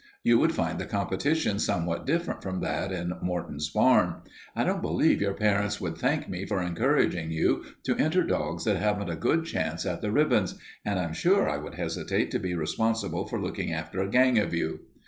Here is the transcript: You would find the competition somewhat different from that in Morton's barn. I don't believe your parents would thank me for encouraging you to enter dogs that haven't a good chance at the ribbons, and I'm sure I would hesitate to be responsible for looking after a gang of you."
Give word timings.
You 0.23 0.39
would 0.39 0.51
find 0.55 0.79
the 0.79 0.87
competition 0.87 1.59
somewhat 1.59 2.07
different 2.07 2.41
from 2.41 2.61
that 2.61 2.91
in 2.91 3.13
Morton's 3.21 3.69
barn. 3.69 4.15
I 4.55 4.63
don't 4.63 4.81
believe 4.81 5.21
your 5.21 5.35
parents 5.35 5.79
would 5.79 5.95
thank 5.95 6.27
me 6.27 6.43
for 6.43 6.59
encouraging 6.59 7.29
you 7.29 7.65
to 7.83 7.95
enter 7.97 8.23
dogs 8.23 8.63
that 8.65 8.77
haven't 8.77 9.11
a 9.11 9.15
good 9.15 9.45
chance 9.45 9.85
at 9.85 10.01
the 10.01 10.11
ribbons, 10.11 10.55
and 10.83 10.97
I'm 10.97 11.13
sure 11.13 11.47
I 11.47 11.57
would 11.57 11.75
hesitate 11.75 12.31
to 12.31 12.39
be 12.39 12.55
responsible 12.55 13.27
for 13.27 13.39
looking 13.39 13.71
after 13.71 14.01
a 14.01 14.09
gang 14.09 14.39
of 14.39 14.55
you." 14.55 14.79